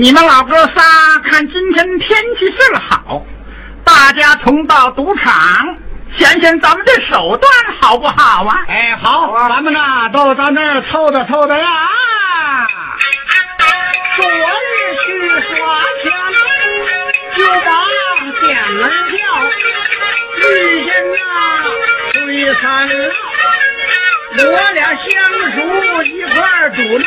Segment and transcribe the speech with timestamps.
[0.00, 3.20] 你们老哥仨看今天天气是好，
[3.84, 5.76] 大家同到赌场
[6.16, 8.64] 显显咱们的手段好不好啊？
[8.68, 9.80] 哎，好，咱们呢
[10.12, 11.66] 都到那儿凑着凑着呀。
[14.16, 14.30] 昨日
[15.04, 16.12] 去耍钱，
[17.36, 17.70] 就把
[18.40, 19.18] 店门叫，
[20.48, 21.18] 遇见那
[22.12, 22.62] 崔三
[23.08, 23.10] 老，
[24.46, 25.04] 我俩相
[25.56, 25.56] 熟
[26.04, 27.04] 一块儿赌闹，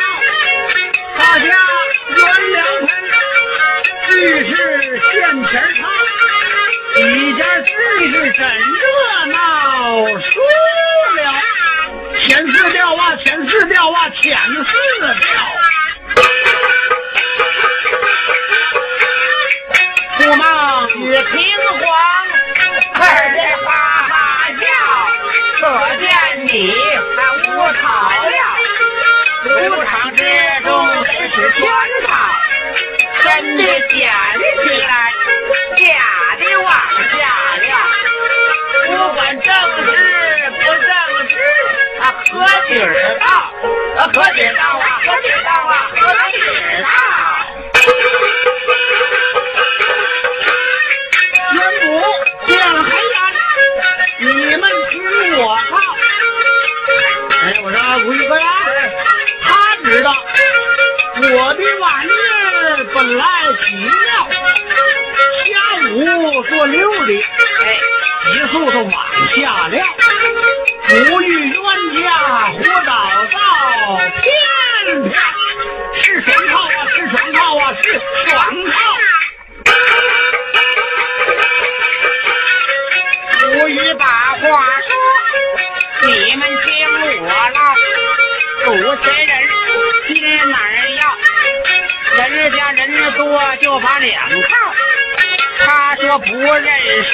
[33.34, 33.96] 真的捡起
[34.82, 34.92] 来，
[35.78, 35.84] 假
[36.38, 36.70] 的往
[37.12, 37.16] 下
[37.62, 37.64] 了。
[38.86, 39.88] 不管正事
[40.50, 40.76] 不正
[41.30, 41.32] 事，
[41.98, 42.34] 他，何
[42.68, 42.84] 底儿
[43.20, 43.26] 道？
[43.96, 44.84] 啊，何底儿道啊？
[45.06, 45.72] 何底儿道啊？
[45.98, 46.00] 何
[46.30, 46.86] 底儿道？
[63.72, 63.88] 来奇妙，
[65.48, 65.56] 下
[65.88, 67.10] 午做六的，
[67.64, 67.66] 哎，
[68.32, 68.92] 急速都往
[69.36, 69.84] 下撂，
[94.40, 95.64] 把两套。
[95.64, 96.64] 他说不认
[97.04, 97.10] 输，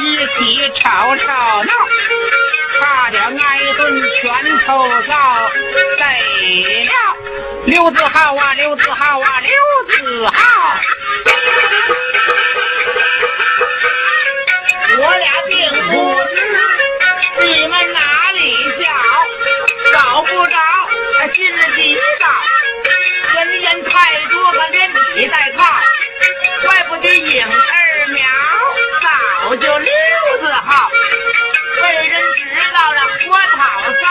[0.00, 1.72] 一起吵吵闹，
[2.80, 5.50] 差点挨顿拳头告。
[5.98, 6.04] 得
[6.84, 6.92] 了，
[7.66, 9.50] 刘子浩啊，刘子浩啊，刘
[9.88, 10.32] 子浩。
[14.98, 15.56] 我俩并
[15.88, 15.92] 不
[16.34, 16.36] 知
[17.40, 17.98] 你们哪
[27.02, 28.20] 这影儿苗
[29.02, 29.90] 早就溜
[30.40, 30.88] 子号，
[31.82, 32.42] 被人知
[32.72, 34.02] 道了活讨臊，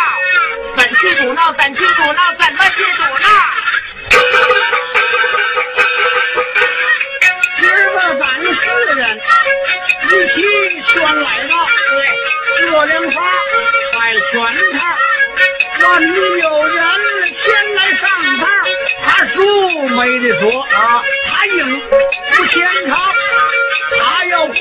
[0.75, 1.39] 怎去赌闹？
[1.53, 2.19] 怎去赌闹？
[2.37, 3.27] 怎么去赌闹？
[7.59, 8.61] 今儿个咱四
[8.95, 8.99] 人
[10.03, 11.53] 一起全来到，
[11.91, 11.95] 对，
[12.67, 13.15] 热凉花
[13.93, 13.97] 摆
[14.31, 14.33] 全
[14.77, 14.79] 套，
[15.87, 16.05] 万一
[16.39, 16.79] 有人
[17.45, 18.03] 先来上
[18.39, 18.43] 套，
[19.05, 19.37] 他输
[19.87, 21.81] 没得说啊，他赢
[22.51, 22.97] 不牵套，
[23.97, 24.57] 他要不义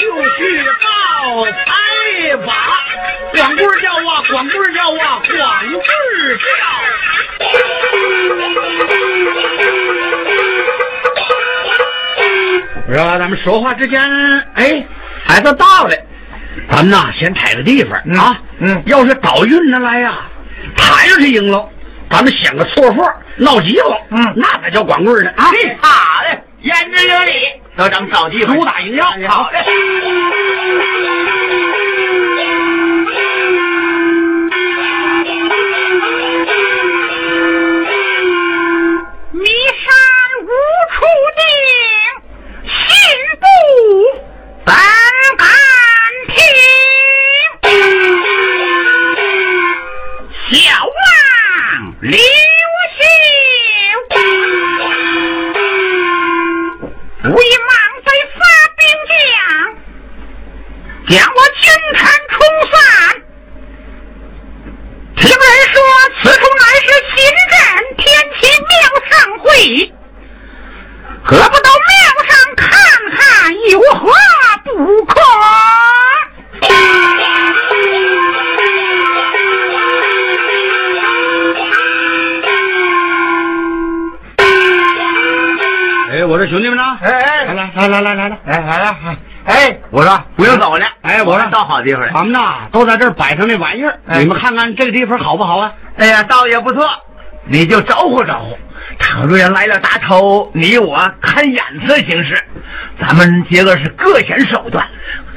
[0.00, 2.52] 就去告财把，
[3.32, 5.32] 光棍叫啊，光棍叫啊，光
[5.72, 5.82] 棍
[6.40, 6.44] 叫。
[12.88, 13.18] 我说？
[13.18, 14.00] 咱们说话之间，
[14.54, 14.84] 哎，
[15.24, 15.96] 孩子到了，
[16.68, 18.36] 咱们呐先踩个地方、啊。
[18.58, 20.18] 嗯要是倒运着来呀，
[20.76, 21.68] 他要是赢了，
[22.10, 25.44] 咱们想个错货，闹急了，嗯那才叫光棍呢啊！
[25.80, 27.32] 好的，言之有理。
[27.76, 29.58] 都咱们找地方主打营销，好的。
[90.04, 92.10] 说不用走了，哎我说到好地方了。
[92.12, 95.72] 咱们呐都在这儿摆上这玩意儿，哎你们看看这个地方好不好啊？
[95.96, 96.88] 哎呀，倒也不错，
[97.46, 98.56] 你就招呼招呼。
[98.98, 102.36] 倘若要来了大头，你我看眼色行事。
[103.00, 104.86] 咱们今个是各显手段，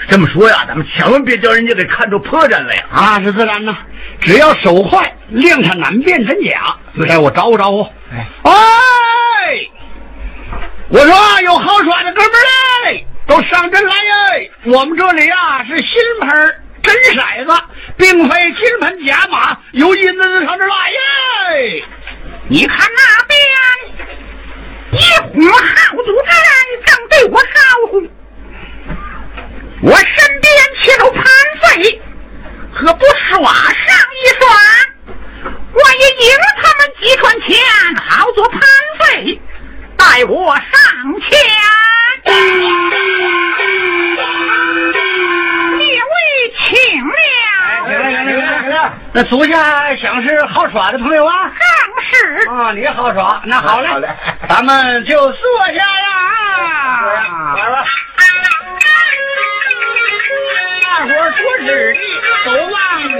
[0.09, 2.83] 这么说呀，咱们千万别叫人家给看出破绽来呀！
[2.91, 3.75] 啊，那是自然呐，
[4.19, 6.75] 只要手快，令他难辨真假。
[6.95, 7.83] 对哎，我招呼招呼。
[8.11, 8.51] 哎哎，
[10.89, 14.51] 我说有好耍的哥们儿嘞，都上阵来耶！
[14.65, 15.87] 我们这里啊是新
[16.21, 16.29] 盆
[16.81, 17.63] 真骰子，
[17.97, 21.83] 并非金盆假马，有银子的上这来耶！
[22.47, 23.37] 你看那边
[24.93, 26.29] 一伙好主子
[26.85, 27.59] 正对我招
[27.91, 28.01] 呼，
[29.81, 30.47] 我身边
[30.81, 31.23] 且有盘
[31.61, 32.01] 费，
[32.73, 34.47] 何不耍上一耍？
[35.73, 36.33] 我也赢
[36.63, 37.57] 他们几串钱，
[38.07, 38.61] 好做盘
[38.99, 39.41] 费，
[39.97, 40.63] 待我上
[41.29, 41.37] 前。
[45.77, 46.13] 列位
[46.65, 46.67] 请
[47.07, 51.51] 了，那足下想是好耍的朋友啊。
[51.57, 51.65] 正
[52.03, 52.49] 是。
[52.49, 54.07] 啊，你好耍，那好嘞，好嘞。
[54.49, 55.77] 咱们就坐下了。
[57.55, 57.85] 来吧，
[60.83, 61.97] 大伙儿说指的
[62.45, 63.11] 都往一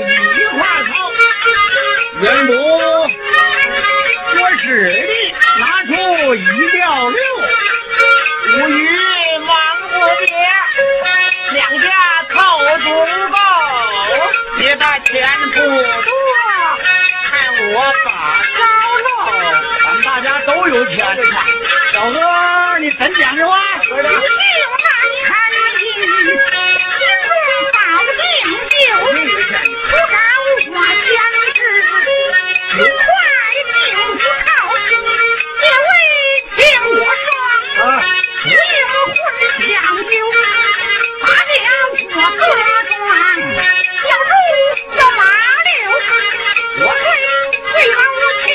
[0.58, 0.92] 块儿靠，
[2.22, 2.52] 人不
[4.34, 5.00] 说指的
[5.60, 5.92] 拿出
[6.36, 6.38] 一
[6.72, 7.20] 吊六，
[8.58, 8.90] 无语
[9.40, 9.94] 忙不
[10.26, 10.34] 迭，
[11.54, 11.88] 两家
[12.34, 12.36] 凑
[12.80, 12.86] 足
[13.30, 13.38] 够，
[14.58, 15.14] 别的钱
[15.54, 15.62] 不多，
[17.30, 17.32] 看
[17.72, 18.10] 我把
[18.58, 18.60] 招
[19.06, 19.08] 漏。
[19.84, 20.98] 咱们大家都有钱。
[21.94, 22.18] 小哥，
[22.80, 23.60] 你真讲究啊！
[23.84, 25.30] 就那陈
[25.84, 27.30] 英，心中
[27.74, 27.78] 保
[28.18, 28.20] 定
[28.74, 28.90] 就
[29.88, 30.68] 不找我相
[31.54, 31.60] 知，
[32.78, 32.82] 快
[33.64, 33.70] 定
[34.18, 34.50] 不靠，
[35.62, 35.90] 列位
[36.58, 37.30] 听我说，
[37.82, 38.27] 啊，不应混讲究，把了
[42.18, 43.10] 我各庄，
[44.08, 44.32] 要住
[44.96, 45.22] 这马
[45.66, 45.76] 溜，
[46.78, 46.96] 我会
[47.74, 47.98] 最好
[48.46, 48.48] 钱，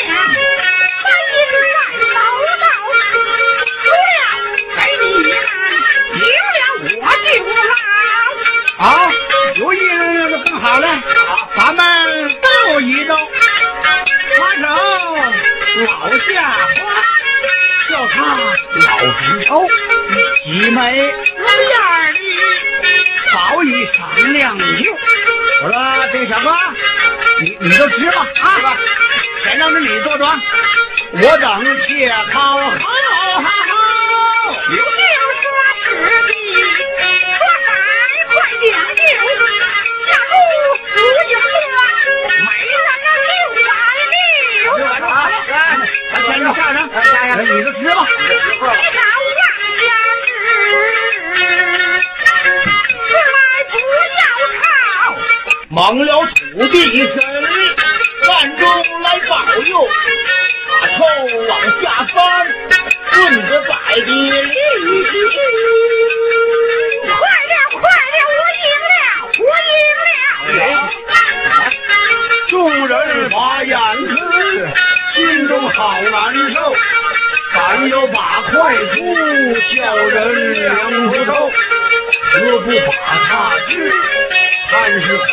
[31.13, 33.62] 我等且靠好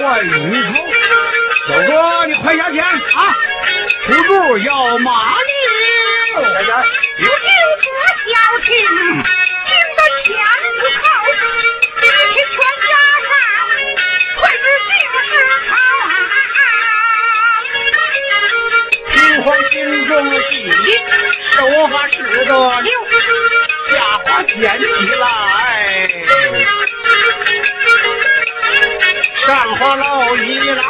[0.09, 0.31] 是坏乳
[0.63, 0.73] 头。
[1.67, 2.89] 小哥，你快下钱啊！
[4.05, 5.51] 出住要马六。
[6.41, 7.31] 有就
[7.81, 7.85] 说
[8.25, 8.33] 小
[8.65, 10.27] 情，听得钱
[10.79, 11.05] 不靠，
[12.01, 12.91] 一起全家
[13.27, 13.31] 上，
[14.39, 14.89] 快知姓
[15.29, 15.31] 氏
[15.69, 15.71] 好。
[19.11, 19.73] 平皇心
[20.07, 20.11] 中
[20.49, 20.51] 喜，
[21.51, 22.51] 手法使得
[22.81, 22.89] 溜，
[23.91, 24.83] 下花捡起
[25.19, 25.23] 来，
[29.49, 30.83] 上花捞一捞，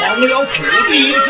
[0.00, 1.26] 忘了土地神，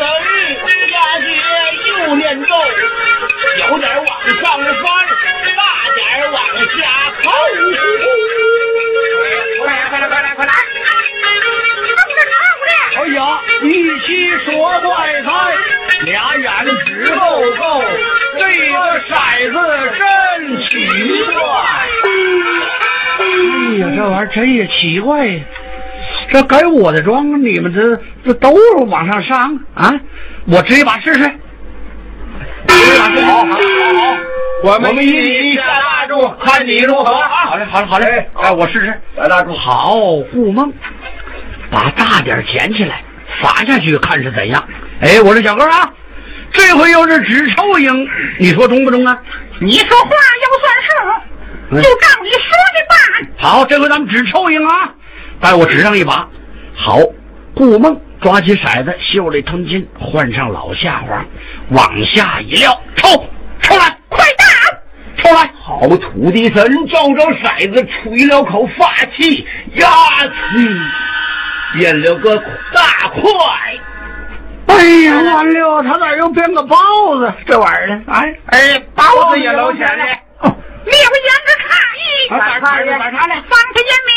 [24.33, 25.41] 这玩意儿真也奇怪呀！
[26.31, 28.53] 这该我的庄，你们这这都
[28.87, 29.93] 往上上啊！
[30.45, 31.19] 我支一把试试。
[32.67, 33.25] 支一把试试。
[33.25, 33.57] 好，好，好，
[34.63, 37.27] 我们一起下大注，看你如何啊。
[37.27, 38.29] 好嘞，好嘞，好嘞。
[38.35, 38.93] 哎，我试试。
[39.15, 39.53] 下大柱。
[39.53, 39.95] 好，
[40.31, 40.71] 顾梦。
[41.71, 43.03] 把大点捡起来，
[43.41, 44.63] 撒下去看是怎样。
[45.01, 45.93] 哎，我说小哥啊，
[46.51, 48.07] 这回又是纸抽赢，
[48.39, 49.19] 你说中不中啊？
[49.59, 50.89] 你说话要算数，
[51.77, 53.29] 就照你说的办。
[53.37, 54.93] 好，这回咱们只抽赢啊！
[55.39, 56.27] 待我指上一把。
[56.75, 56.97] 好，
[57.53, 61.25] 顾梦抓起骰子，袖里吞金，换上老下花，
[61.69, 63.07] 往下一撂，抽，
[63.61, 65.21] 抽来，快打！
[65.21, 65.49] 抽来。
[65.61, 66.55] 好，土地神
[66.87, 69.45] 照着骰子吹了口发气，
[69.75, 69.87] 呀
[70.53, 72.35] 气，变了个
[72.73, 73.21] 大块。
[74.67, 76.75] 哎，哎呀，完了，他咋又变个包
[77.17, 77.33] 子？
[77.45, 78.01] 这玩意儿呢？
[78.07, 80.05] 哎哎，包子也搂钱了。
[80.85, 82.91] 列位言之看意，咋看的？
[82.99, 83.35] 咋看的？
[83.49, 84.13] 方才言明，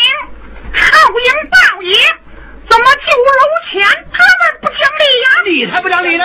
[0.74, 1.94] 好营报也，
[2.68, 3.40] 怎么就楼
[3.70, 3.82] 前？
[4.12, 5.26] 他们不讲理呀！
[5.46, 6.24] 你才不讲理呢！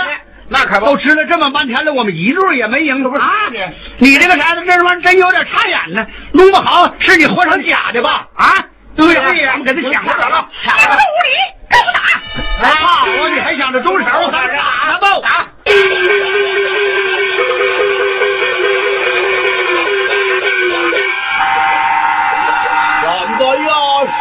[0.50, 3.22] 那可不，都吃了这么半天了，我们一路也没赢，可不是？
[3.22, 3.74] 那的。
[3.98, 8.27] 你这个骰子这玩意儿真有点插眼呢，弄不好是你活成假的吧？
[8.36, 8.53] 啊？
[8.96, 10.48] 对呀，咱们给他想法了。
[10.63, 11.29] 无理，
[11.70, 12.70] 给我打！
[12.70, 14.06] 啊，你还想着动手？
[14.32, 15.20] 咱打他吧！
[15.22, 15.48] 打！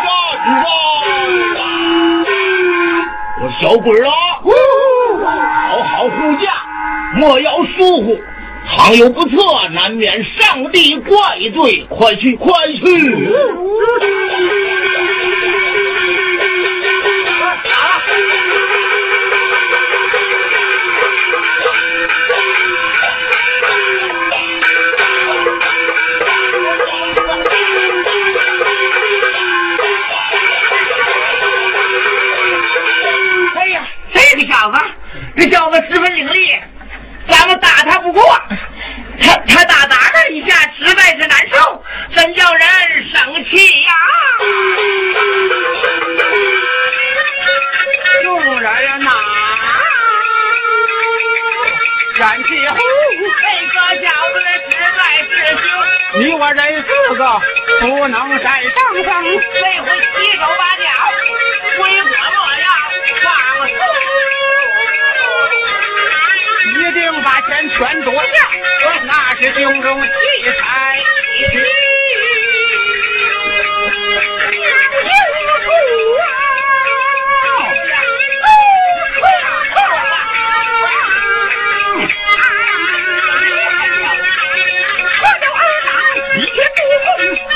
[0.02, 0.04] 站
[0.62, 1.58] 着呀，站
[2.24, 2.30] 着！
[3.42, 4.10] 我小鬼儿啊，
[5.68, 6.44] 好好护驾，
[7.16, 8.18] 莫要疏忽。
[8.68, 9.36] 倘有不测，
[9.70, 11.86] 难免上帝怪罪。
[11.88, 12.82] 快去，快去！
[34.66, 34.78] 小子，
[35.36, 36.60] 这小子十分伶俐，
[37.28, 38.36] 咱们打他不过，
[39.20, 41.84] 他他打咱们一下，实在是难受，
[42.16, 42.66] 真叫人
[43.14, 43.92] 生气呀！
[48.24, 49.10] 众人呐，
[52.18, 52.76] 燃气呼，
[53.38, 54.36] 这个小子
[54.68, 55.30] 实在是
[55.62, 55.64] 凶，
[56.22, 57.22] 你我人四个
[57.82, 59.04] 不能再上升。
[59.04, 60.84] 这回七手八脚，
[61.76, 62.10] 归我莫
[62.58, 62.66] 要
[63.22, 63.26] 放
[63.68, 63.70] 松。
[66.66, 68.26] 一定把钱全夺下，
[69.04, 70.08] 那是胸中奇
[70.58, 70.98] 才
[71.38, 71.54] 一体。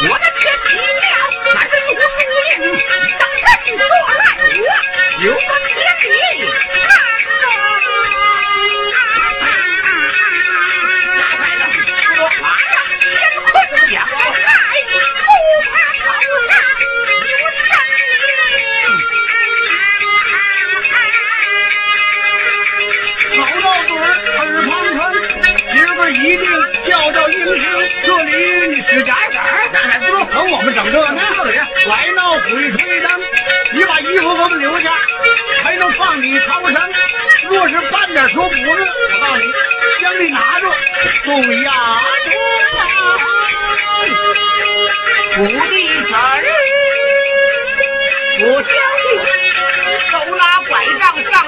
[0.02, 1.04] 我的天奇妙，
[1.54, 2.00] 那是如树
[2.48, 2.58] 荫，
[3.18, 3.44] 等人
[3.76, 3.80] 做
[4.16, 4.20] 来
[4.56, 4.64] 我，
[5.24, 5.38] 有个
[5.68, 5.70] 天
[6.08, 6.12] 理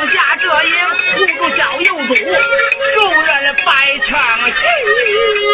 [0.09, 0.75] 下这营，
[1.17, 4.11] 护住小右主，众人摆成
[4.49, 5.52] 戏。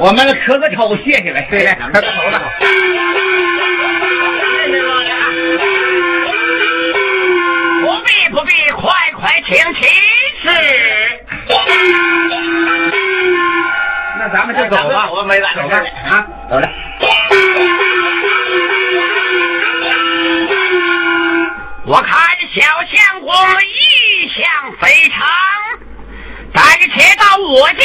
[0.00, 2.40] 我们磕个头，谢谢了，谢谢，磕个头吧。
[7.80, 9.88] 不必不必，快快请起
[10.40, 10.48] 始。
[14.20, 16.68] 那咱们就走吧，我没来，走，啊，走了。
[21.86, 22.12] 我看
[22.54, 22.60] 小
[22.94, 24.44] 相国意向
[24.80, 25.26] 非常，
[26.54, 26.62] 暂
[26.94, 27.82] 且到我家。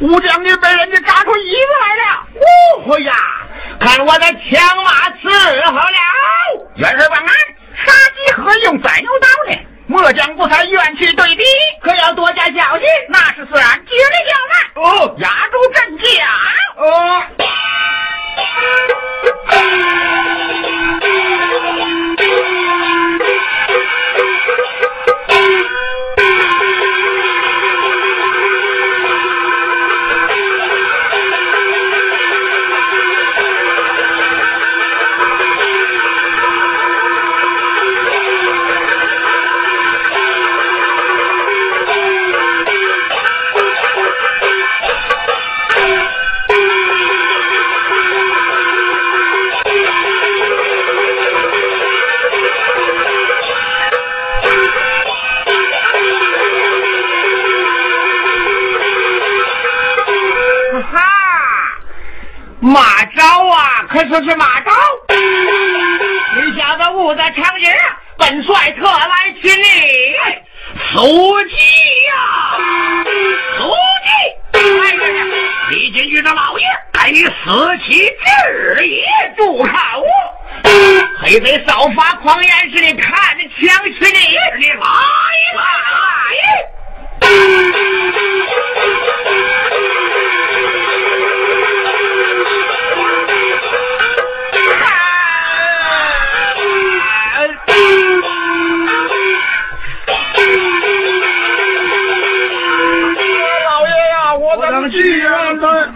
[0.00, 2.26] 武将军被人家扎出椅子来了！
[2.84, 3.14] 呼呀，
[3.78, 5.30] 看我的枪马伺
[5.66, 5.80] 候了！
[6.74, 7.28] 元帅万安，
[7.84, 9.58] 杀鸡何用宰牛刀呢？
[9.86, 11.44] 末将不才愿去对敌，
[11.82, 12.86] 可要多加小心。
[13.08, 14.54] 那是自然，绝对要慢。
[14.74, 16.04] 哦，压住阵脚。
[16.78, 17.22] 哦。
[62.62, 64.70] 马昭啊，可说是马昭！
[65.08, 67.76] 你小子误在长街，
[68.16, 69.64] 本帅特来请你
[70.94, 71.56] 苏记
[72.06, 72.14] 呀，
[73.58, 73.68] 苏
[74.04, 74.60] 记！
[74.60, 75.24] 来人呀，
[75.70, 77.32] 李金玉的老爷，该你死
[77.84, 79.02] 其至也！
[79.36, 79.68] 住口！
[81.20, 84.38] 黑贼少发狂言是你看枪是你！
[84.60, 84.86] 你来吧
[85.56, 85.62] 来！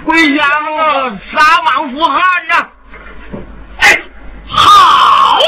[0.06, 2.68] 回乡啊，撒网赴汉呐！
[3.80, 4.00] 哎，
[4.46, 5.40] 好！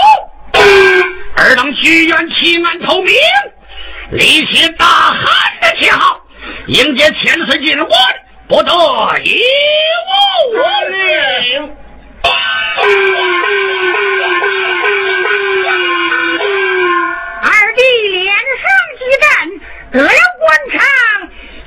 [1.37, 3.15] 尔等许愿弃暗投明，
[4.11, 5.21] 立起大汉
[5.61, 6.21] 的旗号，
[6.67, 7.91] 迎接千岁进关，
[8.49, 8.73] 不得
[9.23, 9.41] 一
[10.51, 10.59] 无
[10.91, 10.99] 令。
[17.45, 18.67] 二弟连胜
[18.99, 19.29] 几战，
[19.93, 20.83] 得了官场，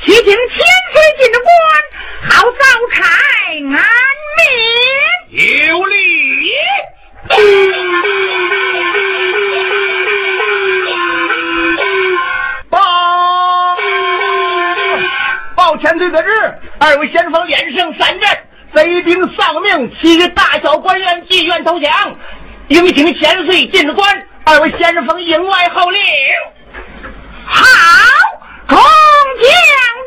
[0.06, 1.52] 且请千岁进关。
[2.30, 2.60] 好招
[2.94, 3.04] 差
[3.50, 3.70] 安民，
[5.68, 5.96] 有礼。
[12.70, 12.78] 报
[15.56, 16.30] 报千岁得知，
[16.80, 18.30] 二位先锋连胜三阵，
[18.76, 22.16] 贼兵丧命，其余大小官员自愿投降，
[22.68, 24.28] 应请千岁进关。
[24.44, 26.00] 二位先锋营外候令。
[27.46, 27.66] 好，
[28.68, 28.78] 众
[29.42, 29.52] 将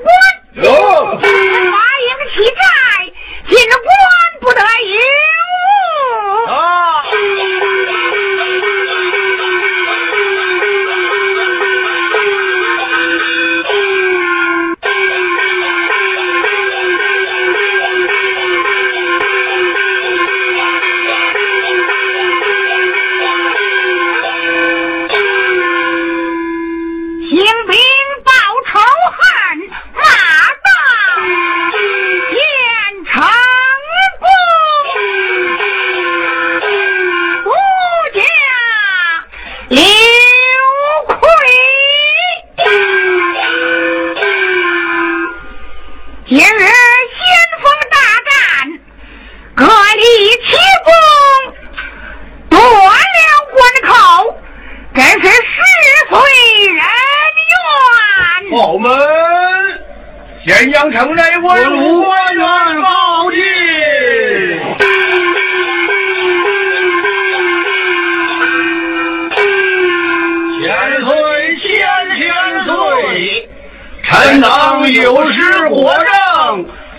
[0.05, 0.09] 官。
[0.65, 1.21] 有。
[2.31, 3.13] 起寨，
[3.49, 3.91] 进官
[4.41, 4.99] 不得已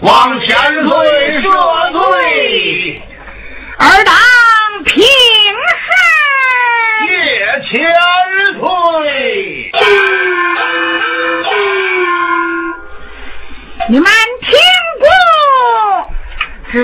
[0.05, 0.55] 政，望千
[0.87, 3.01] 岁赦罪。
[3.79, 4.13] 尔当
[4.83, 5.03] 平
[5.81, 5.87] 身。
[7.07, 7.09] 谢
[7.69, 7.73] 千
[8.59, 8.63] 岁。
[13.87, 14.49] 你们听
[14.99, 15.07] 过
[16.71, 16.77] 指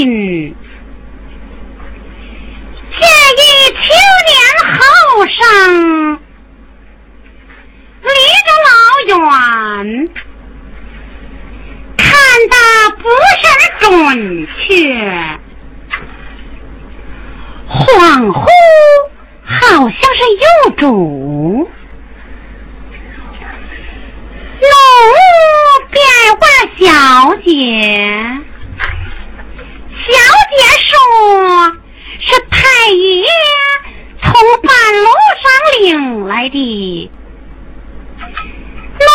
[0.00, 0.56] 散心，
[2.98, 3.02] 见
[3.36, 3.80] 一青
[4.26, 4.32] 年
[4.72, 4.80] 后
[5.26, 5.38] 生
[8.02, 8.08] 离
[8.46, 8.70] 着老
[9.06, 9.14] 远，
[11.98, 12.08] 看
[12.48, 12.54] 得
[12.96, 13.04] 不
[13.40, 13.44] 甚
[13.80, 14.68] 准确，
[17.68, 17.78] 恍
[18.32, 18.38] 惚
[19.44, 20.44] 好像是幼
[20.76, 21.70] 主。
[24.60, 24.66] 奴
[25.90, 26.00] 便
[26.40, 26.42] 问
[26.78, 26.88] 小
[27.44, 28.39] 姐，
[31.00, 31.72] 姐说
[32.20, 32.58] 是太
[32.92, 33.24] 爷
[34.22, 34.32] 从
[34.62, 34.70] 半
[35.02, 35.08] 路
[35.40, 35.44] 上
[35.80, 37.10] 领来的。
[38.98, 39.06] 奴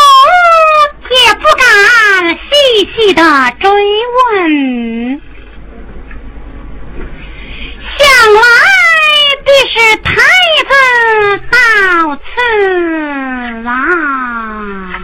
[1.11, 1.63] 也不敢
[2.33, 2.45] 细
[2.95, 3.21] 细的
[3.59, 5.21] 追问，
[7.97, 8.39] 想来
[9.45, 10.13] 必是太
[10.67, 10.71] 子
[11.51, 11.55] 到
[12.15, 12.23] 此
[13.61, 14.94] 啦。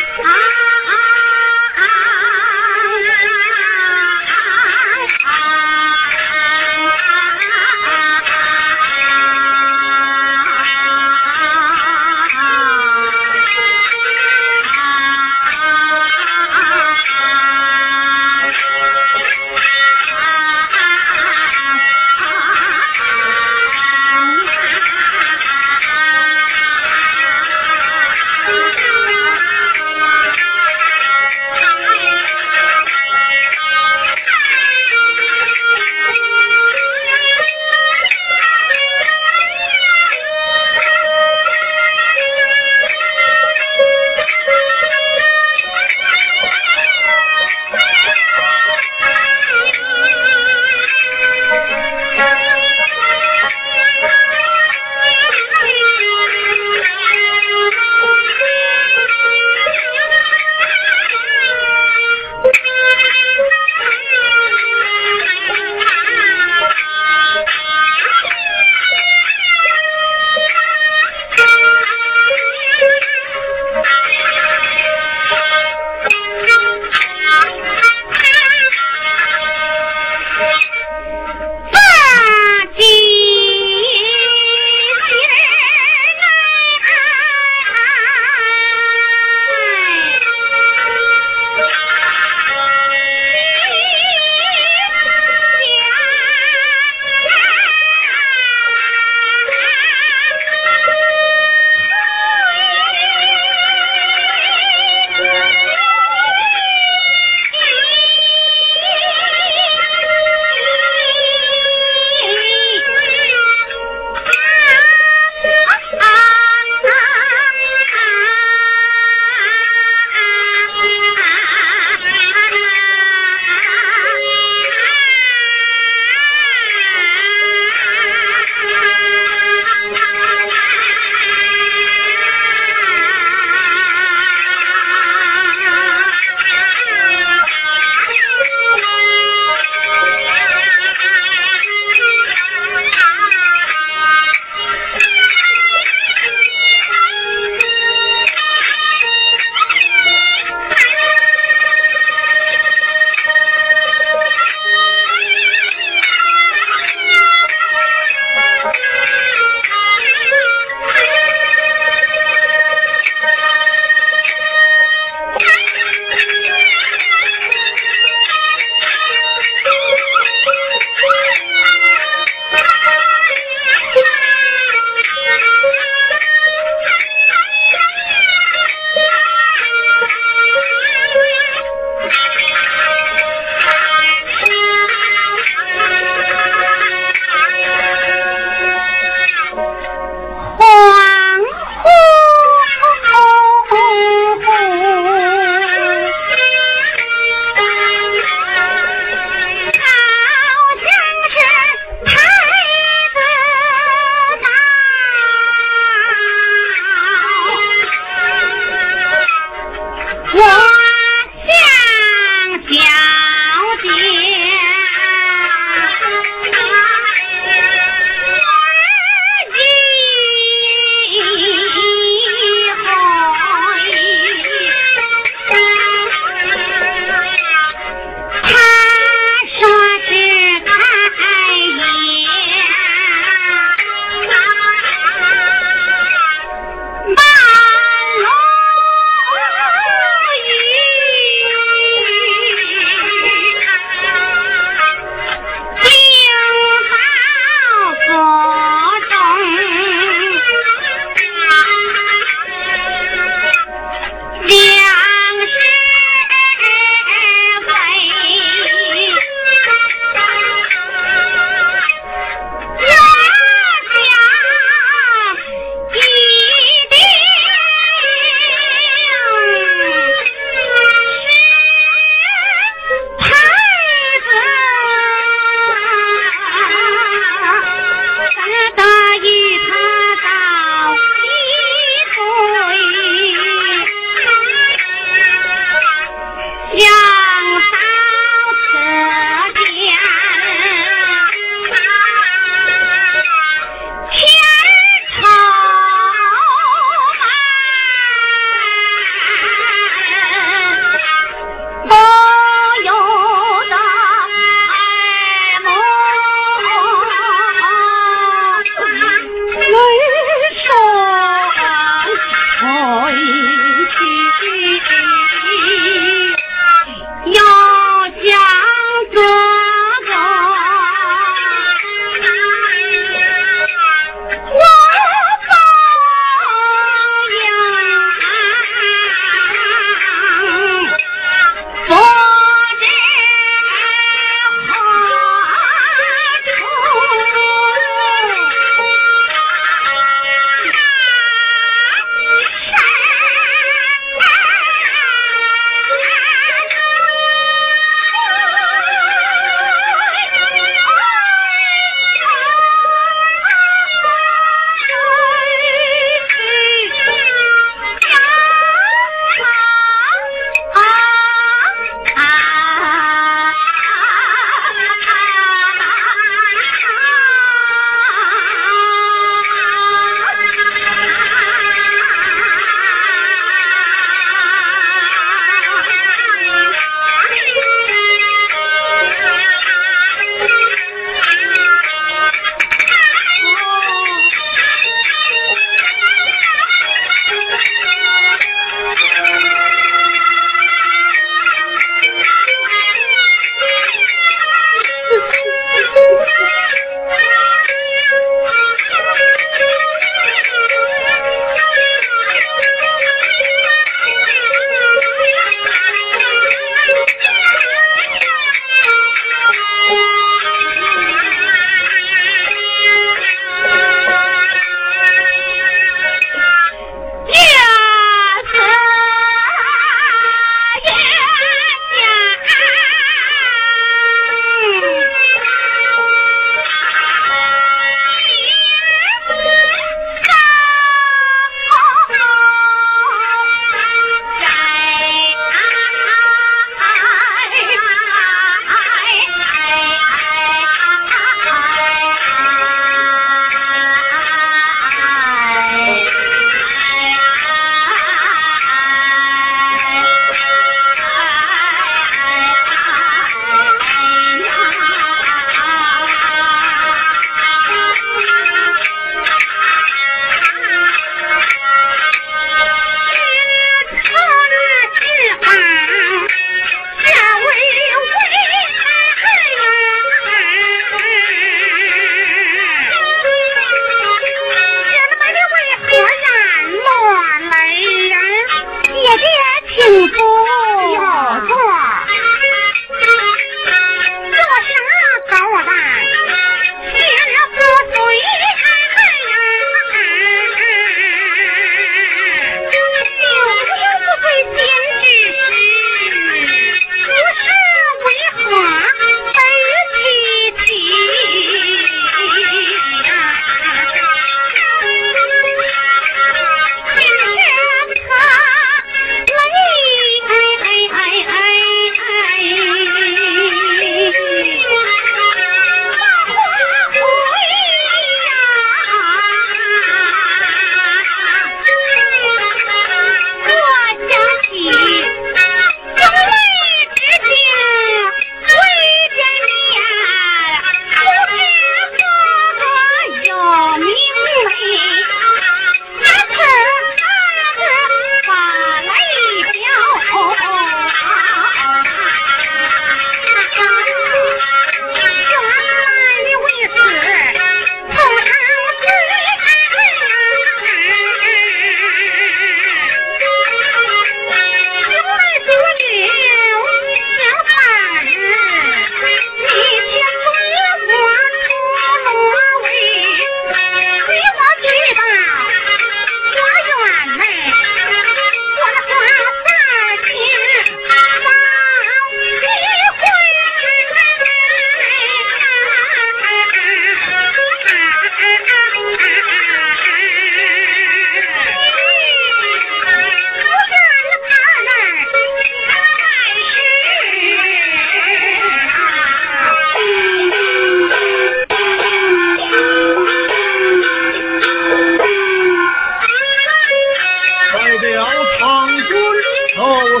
[599.92, 600.00] 万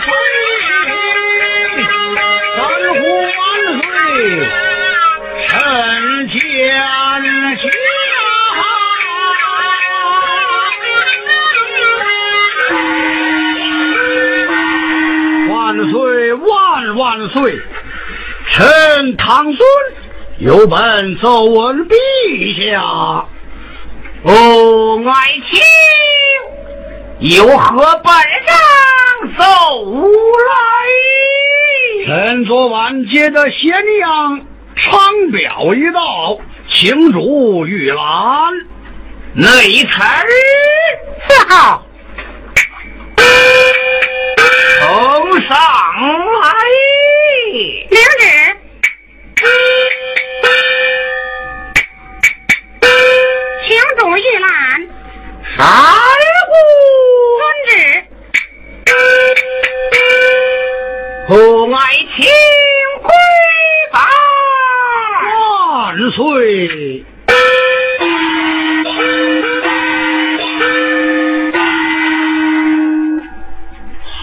[0.00, 0.08] 岁！
[2.58, 2.60] 万
[3.36, 3.38] 万
[3.78, 3.84] 岁！
[5.48, 5.52] 臣。
[15.50, 15.60] 万
[15.90, 16.32] 岁！
[16.32, 17.36] 万万岁！
[18.48, 19.58] 臣唐孙
[20.38, 21.92] 有本奏闻陛
[22.72, 22.80] 下。
[24.24, 25.60] 哦，爱卿
[27.20, 28.52] 有何本事？
[29.38, 29.44] 奏
[29.84, 30.52] 来？
[32.04, 33.70] 臣昨晚接的咸
[34.00, 34.44] 阳
[34.76, 38.02] 长表一道，请主御览。
[39.34, 39.46] 内
[39.84, 39.90] 臣
[41.28, 41.82] 伺候。
[44.80, 45.56] 呈上
[46.42, 46.44] 来。
[47.90, 48.22] 领旨。
[53.66, 54.44] 请主御览。
[55.56, 55.60] 山
[61.32, 61.78] 户，爱
[62.14, 62.28] 卿
[63.00, 63.08] 归
[63.90, 63.96] 吧。
[65.72, 67.06] 万岁！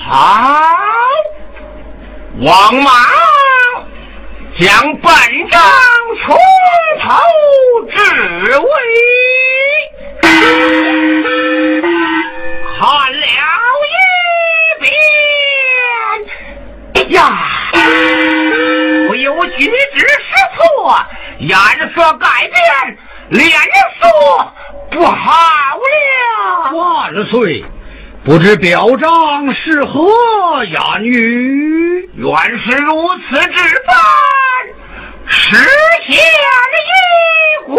[0.07, 0.14] 好，
[2.41, 2.93] 王莽
[4.60, 5.12] 将本
[5.49, 5.60] 章
[6.22, 6.38] 从
[7.01, 7.07] 头
[7.89, 7.97] 至
[8.60, 8.68] 尾
[12.80, 12.82] 看
[13.12, 13.26] 了
[13.86, 13.93] 一
[14.80, 14.88] 遍
[17.10, 17.39] 呀，
[19.10, 20.95] 我有举止失措，
[21.39, 21.57] 颜
[21.93, 22.97] 色改变，
[23.30, 23.49] 脸
[23.99, 24.07] 色
[24.91, 25.34] 不好
[25.76, 26.72] 了。
[26.72, 27.64] 万岁！
[28.24, 32.10] 不知表彰是何言语？
[32.16, 32.30] 原
[32.60, 33.95] 是如此之般，
[35.26, 35.55] 实
[36.05, 37.78] 现一官。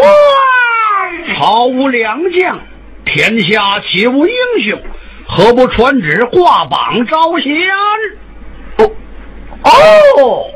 [1.36, 2.58] 毫无良将，
[3.04, 4.80] 天下岂无英雄？
[5.28, 7.52] 何不传旨挂榜招贤？
[9.64, 9.70] 哦
[10.18, 10.46] 哦，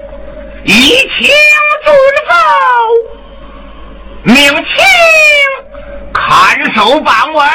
[0.65, 0.71] 以
[1.19, 1.29] 请
[1.85, 1.95] 遵
[2.29, 2.33] 奏，
[4.25, 4.65] 命卿
[6.13, 7.47] 看守榜文，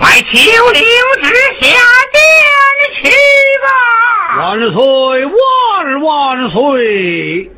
[0.00, 0.82] 快请领
[1.22, 1.26] 旨
[1.60, 1.66] 下
[2.12, 2.20] 殿
[3.02, 3.02] 去
[3.62, 3.66] 吧。
[4.38, 4.80] 万岁！
[5.26, 7.50] 万万岁！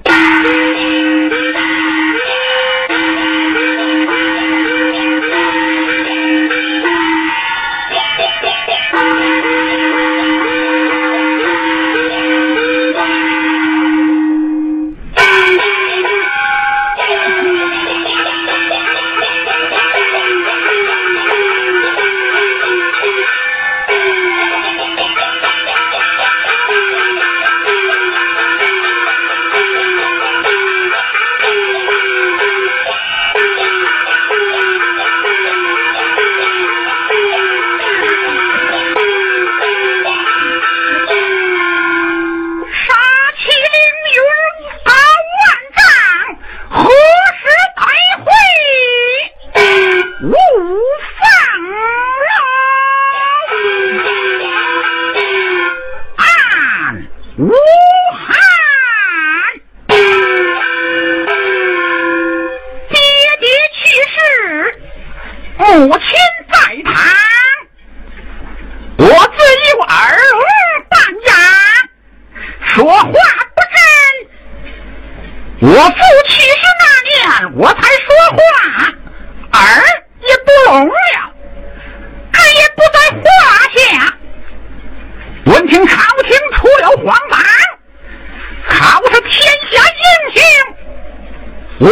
[91.78, 91.88] 我